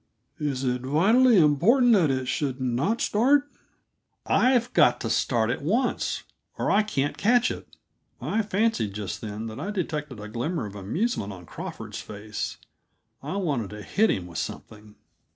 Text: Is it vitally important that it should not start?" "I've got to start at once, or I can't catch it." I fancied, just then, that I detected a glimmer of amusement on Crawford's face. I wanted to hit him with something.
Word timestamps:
Is 0.39 0.63
it 0.63 0.81
vitally 0.81 1.37
important 1.37 1.93
that 1.93 2.09
it 2.09 2.27
should 2.27 2.59
not 2.59 3.01
start?" 3.01 3.47
"I've 4.25 4.73
got 4.73 4.99
to 5.01 5.11
start 5.11 5.51
at 5.51 5.61
once, 5.61 6.23
or 6.57 6.71
I 6.71 6.81
can't 6.81 7.19
catch 7.19 7.51
it." 7.51 7.67
I 8.19 8.41
fancied, 8.41 8.95
just 8.95 9.21
then, 9.21 9.45
that 9.45 9.59
I 9.59 9.69
detected 9.69 10.19
a 10.19 10.27
glimmer 10.27 10.65
of 10.65 10.73
amusement 10.73 11.31
on 11.31 11.45
Crawford's 11.45 12.01
face. 12.01 12.57
I 13.21 13.35
wanted 13.35 13.69
to 13.69 13.83
hit 13.83 14.09
him 14.09 14.25
with 14.25 14.39
something. 14.39 14.95